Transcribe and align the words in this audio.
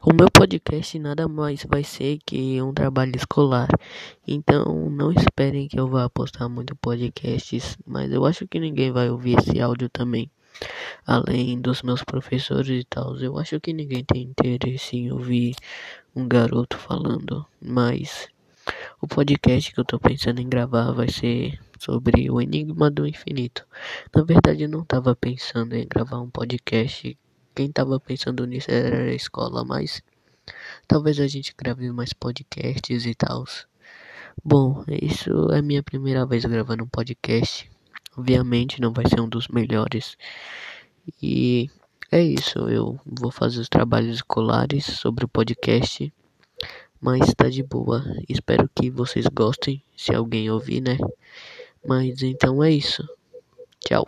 O 0.00 0.14
meu 0.14 0.30
podcast 0.30 0.96
nada 0.96 1.26
mais 1.26 1.66
vai 1.68 1.82
ser 1.82 2.18
que 2.24 2.62
um 2.62 2.72
trabalho 2.72 3.16
escolar. 3.16 3.68
Então 4.26 4.88
não 4.88 5.10
esperem 5.10 5.66
que 5.66 5.78
eu 5.78 5.88
vá 5.88 6.08
postar 6.08 6.48
muito 6.48 6.76
podcasts, 6.76 7.76
mas 7.84 8.12
eu 8.12 8.24
acho 8.24 8.46
que 8.46 8.60
ninguém 8.60 8.92
vai 8.92 9.10
ouvir 9.10 9.36
esse 9.38 9.60
áudio 9.60 9.88
também. 9.88 10.30
Além 11.04 11.60
dos 11.60 11.82
meus 11.82 12.04
professores 12.04 12.82
e 12.82 12.84
tal, 12.84 13.16
eu 13.16 13.36
acho 13.38 13.58
que 13.58 13.72
ninguém 13.72 14.04
tem 14.04 14.22
interesse 14.22 14.96
em 14.96 15.10
ouvir 15.10 15.56
um 16.14 16.28
garoto 16.28 16.78
falando, 16.78 17.44
mas 17.60 18.28
o 19.00 19.08
podcast 19.08 19.74
que 19.74 19.80
eu 19.80 19.84
tô 19.84 19.98
pensando 19.98 20.40
em 20.40 20.48
gravar 20.48 20.92
vai 20.92 21.08
ser 21.08 21.58
sobre 21.76 22.30
o 22.30 22.40
Enigma 22.40 22.88
do 22.88 23.04
Infinito. 23.04 23.66
Na 24.14 24.22
verdade, 24.22 24.62
eu 24.62 24.68
não 24.68 24.84
tava 24.84 25.16
pensando 25.16 25.74
em 25.74 25.88
gravar 25.88 26.20
um 26.20 26.30
podcast 26.30 27.18
quem 27.58 27.72
tava 27.72 27.98
pensando 27.98 28.46
nisso 28.46 28.70
era 28.70 29.10
a 29.10 29.14
escola, 29.14 29.64
mas 29.64 30.00
talvez 30.86 31.18
a 31.18 31.26
gente 31.26 31.52
grave 31.58 31.90
mais 31.90 32.12
podcasts 32.12 33.04
e 33.04 33.16
tal. 33.16 33.44
Bom, 34.44 34.84
isso 34.86 35.50
é 35.50 35.60
minha 35.60 35.82
primeira 35.82 36.24
vez 36.24 36.44
gravando 36.44 36.84
um 36.84 36.88
podcast. 36.88 37.68
Obviamente 38.16 38.80
não 38.80 38.92
vai 38.92 39.08
ser 39.08 39.20
um 39.20 39.28
dos 39.28 39.48
melhores. 39.48 40.16
E 41.20 41.68
é 42.12 42.22
isso, 42.22 42.60
eu 42.68 42.96
vou 43.04 43.32
fazer 43.32 43.58
os 43.58 43.68
trabalhos 43.68 44.14
escolares 44.14 44.84
sobre 44.84 45.24
o 45.24 45.28
podcast. 45.28 46.12
Mas 47.00 47.34
tá 47.34 47.48
de 47.48 47.64
boa. 47.64 48.04
Espero 48.28 48.70
que 48.72 48.88
vocês 48.88 49.26
gostem, 49.26 49.82
se 49.96 50.14
alguém 50.14 50.48
ouvir, 50.48 50.80
né? 50.80 50.96
Mas 51.84 52.22
então 52.22 52.62
é 52.62 52.70
isso. 52.70 53.02
Tchau. 53.80 54.04